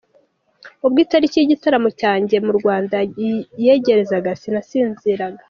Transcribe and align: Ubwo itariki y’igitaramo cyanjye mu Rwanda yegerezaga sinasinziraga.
Ubwo 0.85 0.97
itariki 1.05 1.35
y’igitaramo 1.39 1.89
cyanjye 2.01 2.35
mu 2.45 2.51
Rwanda 2.59 2.97
yegerezaga 3.63 4.29
sinasinziraga. 4.41 5.39